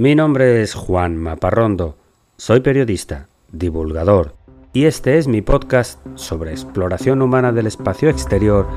[0.00, 1.96] Mi nombre es Juan Maparrondo,
[2.36, 4.36] soy periodista, divulgador,
[4.72, 8.68] y este es mi podcast sobre exploración humana del espacio exterior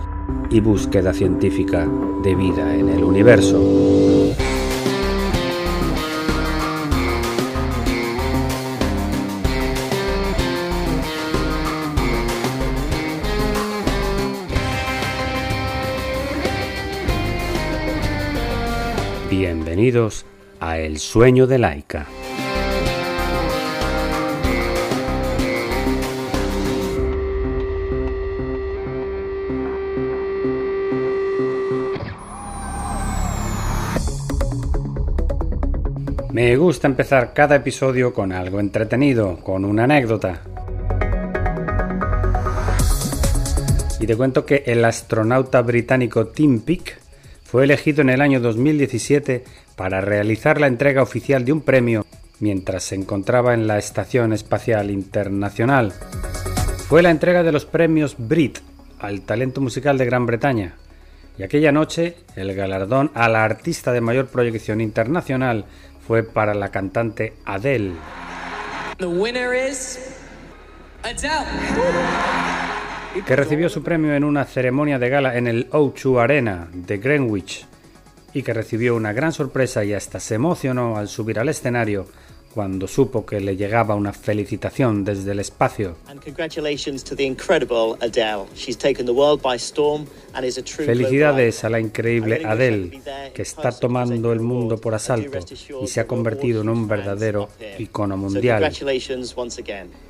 [0.50, 1.88] y búsqueda científica
[2.24, 3.60] de vida en el universo.
[19.30, 20.26] Bienvenidos
[20.62, 22.06] a El sueño de Laika.
[36.32, 40.42] Me gusta empezar cada episodio con algo entretenido, con una anécdota.
[44.00, 47.01] Y te cuento que el astronauta británico Tim Peake
[47.52, 49.44] fue elegido en el año 2017
[49.76, 52.06] para realizar la entrega oficial de un premio
[52.40, 55.92] mientras se encontraba en la Estación Espacial Internacional.
[56.88, 58.60] Fue la entrega de los premios Brit
[59.00, 60.76] al talento musical de Gran Bretaña.
[61.38, 65.66] Y aquella noche el galardón a la artista de mayor proyección internacional
[66.08, 67.96] fue para la cantante Adele.
[73.26, 77.68] Que recibió su premio en una ceremonia de gala en el O2 Arena de Greenwich
[78.34, 82.08] y que recibió una gran sorpresa y hasta se emocionó al subir al escenario
[82.54, 85.96] cuando supo que le llegaba una felicitación desde el espacio.
[90.66, 93.02] Felicidades a la increíble Adele,
[93.34, 95.40] que está tomando el mundo por asalto
[95.82, 97.50] y se ha convertido en un verdadero
[97.80, 98.72] icono mundial.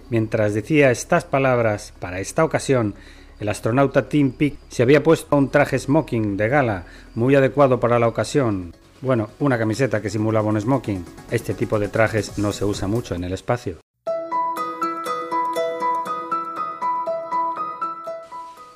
[0.10, 2.96] Mientras decía estas palabras para esta ocasión,
[3.40, 7.98] el astronauta Tim Peake se había puesto un traje smoking de gala muy adecuado para
[7.98, 8.74] la ocasión.
[9.02, 11.04] Bueno, una camiseta que simulaba un smoking.
[11.32, 13.78] Este tipo de trajes no se usa mucho en el espacio.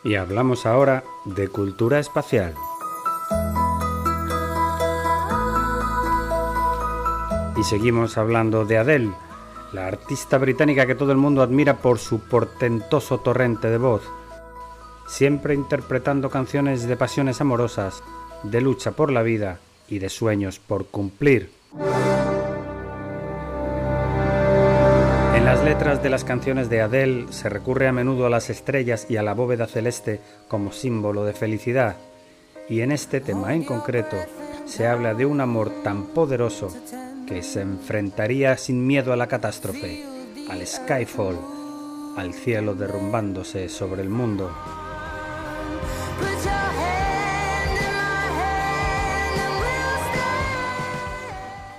[0.04, 2.54] Y hablamos ahora de cultura espacial.
[7.58, 9.12] Y seguimos hablando de Adele,
[9.74, 14.02] la artista británica que todo el mundo admira por su portentoso torrente de voz
[15.08, 18.04] siempre interpretando canciones de pasiones amorosas,
[18.44, 21.50] de lucha por la vida y de sueños por cumplir.
[25.36, 29.06] En las letras de las canciones de Adele se recurre a menudo a las estrellas
[29.10, 31.98] y a la bóveda celeste como símbolo de felicidad,
[32.68, 34.18] y en este tema en concreto
[34.66, 36.70] se habla de un amor tan poderoso
[37.28, 40.04] que se enfrentaría sin miedo a la catástrofe,
[40.50, 41.38] al skyfall,
[42.18, 44.52] al cielo derrumbándose sobre el mundo.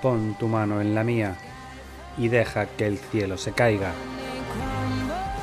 [0.06, 1.34] Pon tu mano en la mía
[2.17, 3.91] y deja que el cielo se caiga.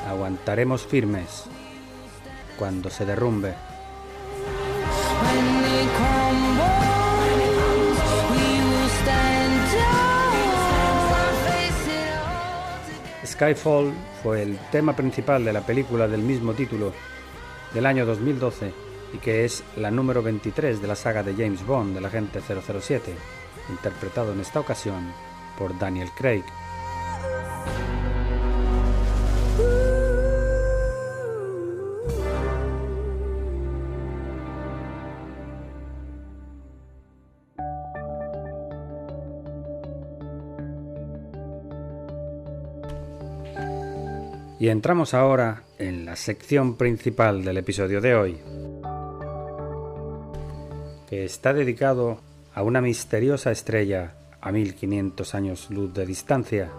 [0.07, 1.47] Aguantaremos firmes
[2.57, 3.55] cuando se derrumbe.
[13.25, 13.91] Skyfall
[14.23, 16.93] fue el tema principal de la película del mismo título
[17.73, 18.71] del año 2012
[19.11, 23.42] y que es la número 23 de la saga de James Bond del agente 007
[23.69, 25.11] interpretado en esta ocasión
[25.57, 26.43] por Daniel Craig.
[44.59, 48.39] Y entramos ahora en la sección principal del episodio de hoy,
[51.09, 52.21] que está dedicado
[52.53, 56.71] a una misteriosa estrella a 1500 años luz de distancia.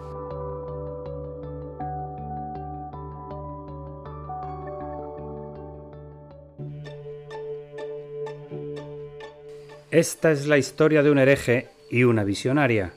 [9.91, 12.93] Esta es la historia de un hereje y una visionaria,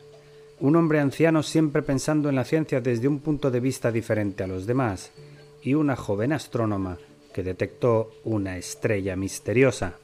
[0.60, 4.48] un hombre anciano siempre pensando en la ciencia desde un punto de vista diferente a
[4.48, 5.12] los demás,
[5.62, 6.98] y una joven astrónoma
[7.32, 9.94] que detectó una estrella misteriosa.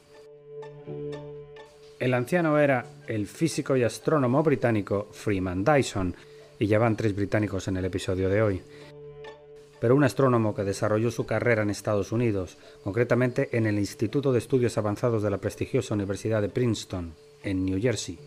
[2.05, 6.15] El anciano era el físico y astrónomo británico Freeman Dyson,
[6.59, 8.61] y ya van tres británicos en el episodio de hoy.
[9.81, 14.37] Pero un astrónomo que desarrolló su carrera en Estados Unidos, concretamente en el Instituto de
[14.37, 18.19] Estudios Avanzados de la prestigiosa Universidad de Princeton, en New Jersey.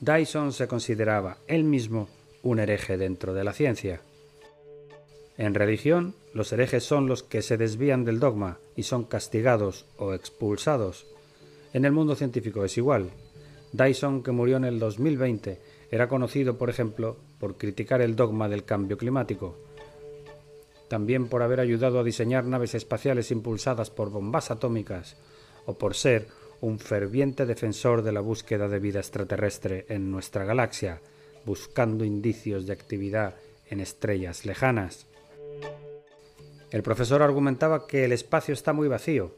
[0.00, 2.08] Dyson se consideraba él mismo
[2.42, 4.00] un hereje dentro de la ciencia.
[5.38, 10.14] En religión, los herejes son los que se desvían del dogma y son castigados o
[10.14, 11.06] expulsados
[11.72, 13.10] en el mundo científico es igual.
[13.72, 15.60] Dyson, que murió en el 2020,
[15.90, 19.56] era conocido, por ejemplo, por criticar el dogma del cambio climático,
[20.88, 25.16] también por haber ayudado a diseñar naves espaciales impulsadas por bombas atómicas,
[25.66, 26.28] o por ser
[26.60, 31.00] un ferviente defensor de la búsqueda de vida extraterrestre en nuestra galaxia,
[31.44, 33.34] buscando indicios de actividad
[33.68, 35.06] en estrellas lejanas.
[36.70, 39.34] El profesor argumentaba que el espacio está muy vacío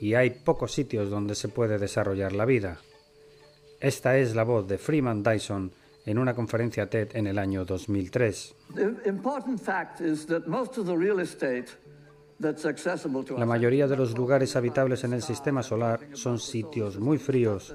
[0.00, 2.78] y hay pocos sitios donde se puede desarrollar la vida.
[3.80, 5.72] Esta es la voz de Freeman Dyson
[6.04, 8.54] en una conferencia TED en el año 2003.
[13.36, 17.74] La mayoría de los lugares habitables en el sistema solar son sitios muy fríos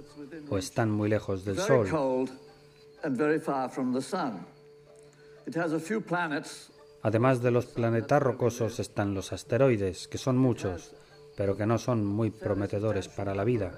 [0.50, 2.30] o están muy lejos del Sol.
[7.04, 10.94] Además de los planetas rocosos están los asteroides, que son muchos,
[11.42, 13.72] pero que no son muy prometedores para la vida.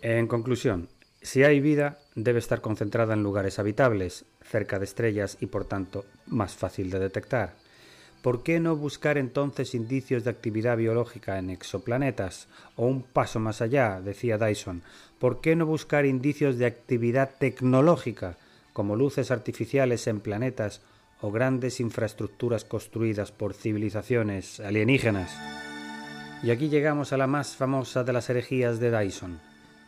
[0.00, 0.88] En conclusión,
[1.20, 6.06] si hay vida, debe estar concentrada en lugares habitables, cerca de estrellas y por tanto
[6.26, 7.52] más fácil de detectar.
[8.22, 12.48] ¿Por qué no buscar entonces indicios de actividad biológica en exoplanetas?
[12.76, 14.80] O un paso más allá, decía Dyson,
[15.18, 18.38] ¿por qué no buscar indicios de actividad tecnológica,
[18.72, 20.80] como luces artificiales en planetas
[21.24, 25.32] o grandes infraestructuras construidas por civilizaciones alienígenas?
[26.42, 29.40] Y aquí llegamos a la más famosa de las herejías de Dyson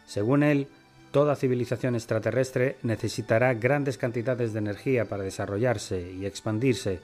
[0.07, 0.69] según él,
[1.11, 7.01] toda civilización extraterrestre necesitará grandes cantidades de energía para desarrollarse y expandirse,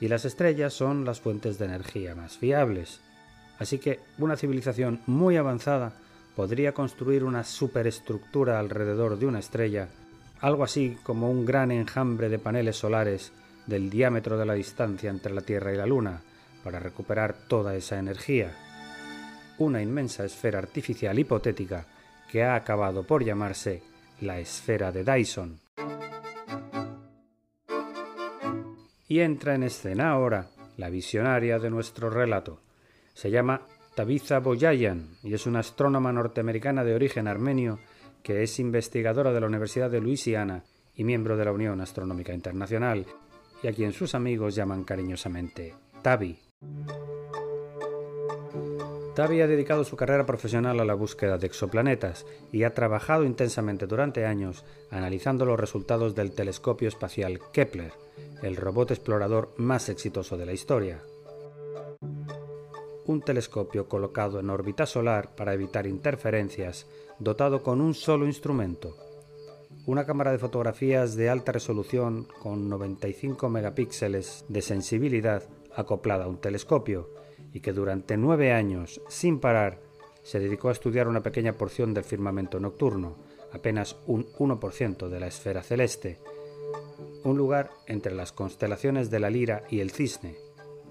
[0.00, 3.00] y las estrellas son las fuentes de energía más fiables.
[3.58, 5.92] Así que una civilización muy avanzada
[6.34, 9.88] podría construir una superestructura alrededor de una estrella,
[10.40, 13.32] algo así como un gran enjambre de paneles solares
[13.66, 16.22] del diámetro de la distancia entre la Tierra y la Luna,
[16.62, 18.52] para recuperar toda esa energía.
[19.58, 21.86] Una inmensa esfera artificial hipotética
[22.30, 23.82] que ha acabado por llamarse
[24.20, 25.60] la esfera de Dyson.
[29.08, 32.60] Y entra en escena ahora la visionaria de nuestro relato.
[33.14, 33.62] Se llama
[33.94, 37.78] Tabitha Boyayan y es una astrónoma norteamericana de origen armenio
[38.22, 40.64] que es investigadora de la Universidad de Luisiana
[40.96, 43.06] y miembro de la Unión Astronómica Internacional,
[43.62, 46.38] y a quien sus amigos llaman cariñosamente Tabi.
[49.16, 53.86] Tavi ha dedicado su carrera profesional a la búsqueda de exoplanetas y ha trabajado intensamente
[53.86, 57.94] durante años analizando los resultados del telescopio espacial Kepler,
[58.42, 61.00] el robot explorador más exitoso de la historia.
[63.06, 66.86] Un telescopio colocado en órbita solar para evitar interferencias,
[67.18, 68.98] dotado con un solo instrumento,
[69.86, 75.44] una cámara de fotografías de alta resolución con 95 megapíxeles de sensibilidad
[75.74, 77.08] acoplada a un telescopio
[77.52, 79.80] y que durante nueve años, sin parar,
[80.24, 83.16] se dedicó a estudiar una pequeña porción del firmamento nocturno,
[83.52, 86.18] apenas un 1% de la esfera celeste,
[87.22, 90.36] un lugar entre las constelaciones de la Lira y el Cisne,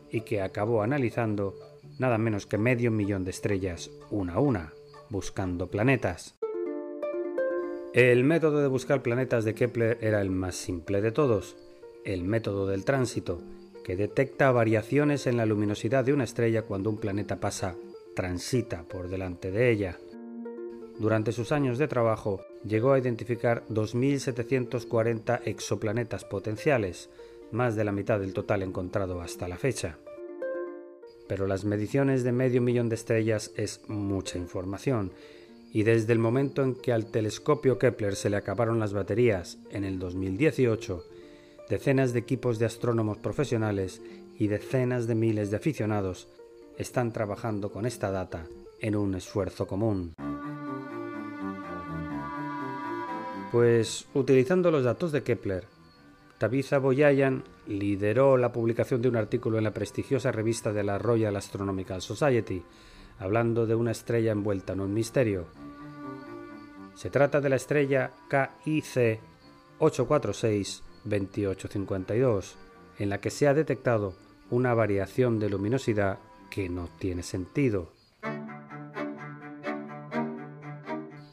[0.10, 1.56] y que acabó analizando
[2.00, 4.74] nada menos que medio millón de estrellas una a una,
[5.10, 6.38] buscando planetas.
[7.96, 11.56] El método de buscar planetas de Kepler era el más simple de todos,
[12.04, 13.42] el método del tránsito,
[13.86, 17.78] que detecta variaciones en la luminosidad de una estrella cuando un planeta pasa,
[18.14, 19.98] transita por delante de ella.
[21.00, 27.10] Durante sus años de trabajo, llegó a identificar 2.740 exoplanetas potenciales,
[27.54, 30.00] más de la mitad del total encontrado hasta la fecha.
[31.30, 35.14] Pero las mediciones de medio millón de estrellas es mucha información,
[35.72, 39.84] y desde el momento en que al telescopio Kepler se le acabaron las baterías en
[39.84, 41.04] el 2018,
[41.70, 44.00] Decenas de equipos de astrónomos profesionales
[44.38, 46.28] y decenas de miles de aficionados
[46.78, 48.46] están trabajando con esta data
[48.80, 50.14] en un esfuerzo común.
[53.52, 55.66] Pues utilizando los datos de Kepler,
[56.38, 61.36] Tabitha Boyayan lideró la publicación de un artículo en la prestigiosa revista de la Royal
[61.36, 62.62] Astronomical Society,
[63.20, 65.46] hablando de una estrella envuelta en un misterio.
[66.96, 69.20] Se trata de la estrella KIC
[69.80, 72.58] 846 2852,
[73.00, 74.16] en la que se ha detectado
[74.50, 76.20] una variación de luminosidad
[76.50, 77.92] que no tiene sentido.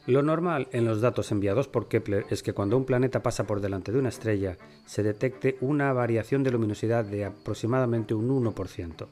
[0.05, 3.61] Lo normal en los datos enviados por Kepler es que cuando un planeta pasa por
[3.61, 9.07] delante de una estrella se detecte una variación de luminosidad de aproximadamente un 1%,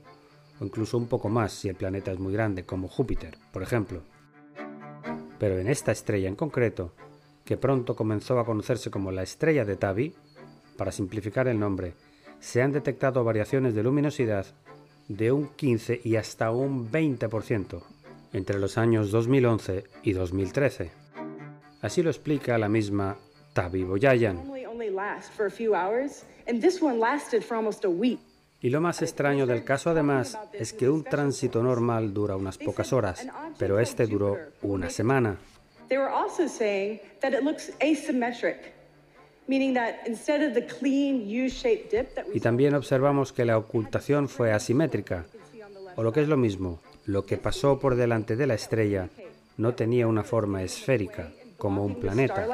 [0.62, 4.04] o incluso un poco más si el planeta es muy grande, como Júpiter, por ejemplo.
[5.40, 6.94] Pero en esta estrella en concreto,
[7.44, 10.14] que pronto comenzó a conocerse como la estrella de Tabi,
[10.78, 11.96] para simplificar el nombre,
[12.40, 14.46] se han detectado variaciones de luminosidad
[15.08, 17.84] de un 15 y hasta un 20%
[18.34, 20.92] entre los años 2011 y 2013.
[21.82, 23.18] Así lo explica la misma
[23.54, 24.44] Tavi Boyayan.
[28.62, 32.94] Y lo más extraño del caso además es que un tránsito normal dura unas pocas
[32.94, 33.28] horas,
[33.58, 35.38] pero este duró una semana.
[42.34, 45.26] Y también observamos que la ocultación fue asimétrica,
[45.96, 49.10] o lo que es lo mismo, lo que pasó por delante de la estrella
[49.58, 52.48] no tenía una forma esférica como un planeta.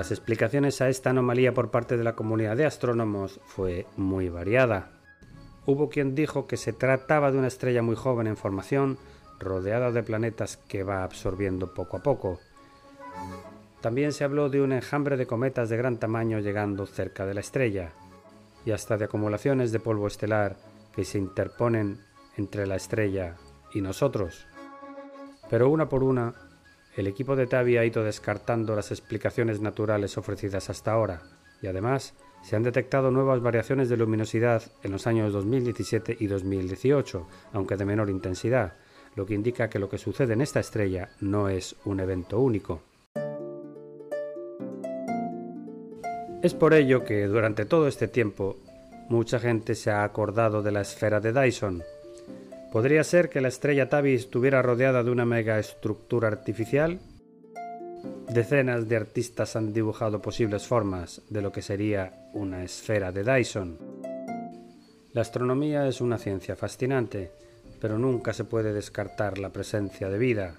[0.00, 4.92] Las explicaciones a esta anomalía por parte de la comunidad de astrónomos fue muy variada.
[5.66, 8.96] Hubo quien dijo que se trataba de una estrella muy joven en formación,
[9.38, 12.40] rodeada de planetas que va absorbiendo poco a poco.
[13.82, 17.40] También se habló de un enjambre de cometas de gran tamaño llegando cerca de la
[17.40, 17.92] estrella,
[18.64, 20.56] y hasta de acumulaciones de polvo estelar
[20.94, 21.98] que se interponen
[22.38, 23.36] entre la estrella
[23.74, 24.46] y nosotros.
[25.50, 26.32] Pero una por una,
[26.96, 31.22] el equipo de Tavi ha ido descartando las explicaciones naturales ofrecidas hasta ahora,
[31.62, 37.26] y además se han detectado nuevas variaciones de luminosidad en los años 2017 y 2018,
[37.52, 38.74] aunque de menor intensidad,
[39.14, 42.82] lo que indica que lo que sucede en esta estrella no es un evento único.
[46.42, 48.56] Es por ello que durante todo este tiempo
[49.10, 51.82] mucha gente se ha acordado de la esfera de Dyson.
[52.72, 57.00] ¿Podría ser que la estrella Tabi estuviera rodeada de una mega estructura artificial?
[58.28, 63.78] Decenas de artistas han dibujado posibles formas de lo que sería una esfera de Dyson.
[65.12, 67.32] La astronomía es una ciencia fascinante
[67.80, 70.54] pero nunca se puede descartar la presencia de vida.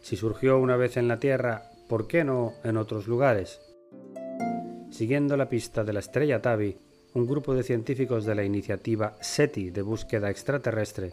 [0.00, 3.60] Si surgió una vez en la Tierra, ¿por qué no en otros lugares?
[4.90, 6.78] Siguiendo la pista de la estrella Tabi,
[7.14, 11.12] un grupo de científicos de la iniciativa SETI de búsqueda extraterrestre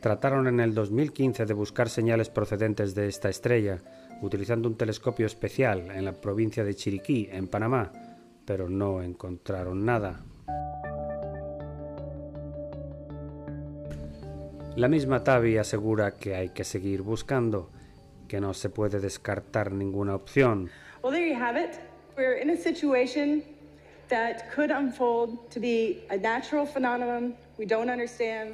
[0.00, 3.82] trataron en el 2015 de buscar señales procedentes de esta estrella
[4.22, 7.92] utilizando un telescopio especial en la provincia de Chiriquí, en Panamá,
[8.44, 10.20] pero no encontraron nada.
[14.76, 17.70] La misma Tavi asegura que hay que seguir buscando,
[18.28, 20.70] que no se puede descartar ninguna opción.
[21.02, 21.80] Well, there you have it.
[22.16, 22.50] We're in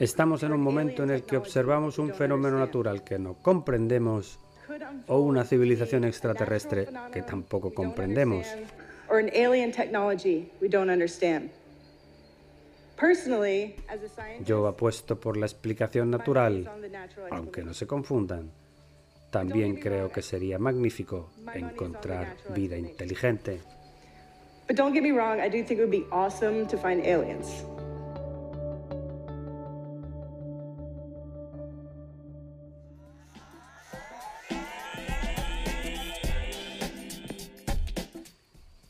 [0.00, 4.38] Estamos en un momento en el que observamos un fenómeno natural que no comprendemos
[5.06, 8.46] o una civilización extraterrestre que tampoco comprendemos.
[9.08, 11.50] Or an alien technology we don't understand.
[14.44, 16.70] Yo apuesto por la explicación natural,
[17.30, 18.50] aunque no se confundan.
[19.30, 23.60] También creo que sería magnífico encontrar vida inteligente.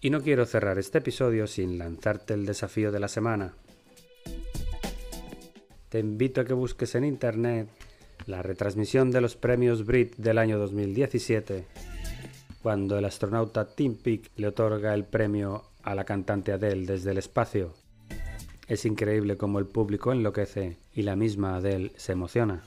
[0.01, 3.55] Y no quiero cerrar este episodio sin lanzarte el desafío de la semana.
[5.89, 7.69] Te invito a que busques en internet
[8.27, 11.65] la retransmisión de los premios Brit del año 2017,
[12.65, 17.19] cuando el astronauta Tim Peake le otorga el premio a la cantante Adele desde el
[17.19, 17.75] espacio.
[18.67, 22.63] Es increíble cómo el público enloquece y la misma Adele se emociona.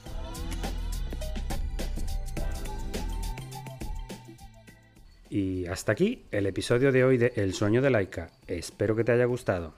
[5.28, 8.30] Y hasta aquí el episodio de hoy de El sueño de Laika.
[8.46, 9.74] Espero que te haya gustado.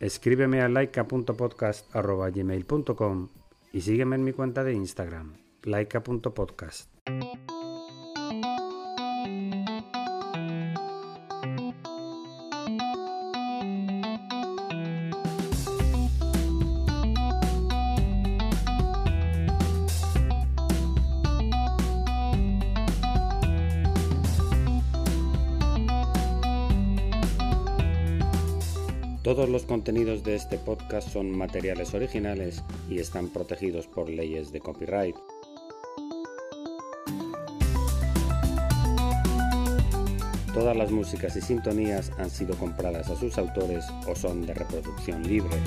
[0.00, 3.28] Escríbeme a laika.podcast.gmail.com
[3.72, 6.97] y sígueme en mi cuenta de Instagram, laika.podcast.
[29.28, 34.60] Todos los contenidos de este podcast son materiales originales y están protegidos por leyes de
[34.60, 35.14] copyright.
[40.54, 45.22] Todas las músicas y sintonías han sido compradas a sus autores o son de reproducción
[45.22, 45.58] libre.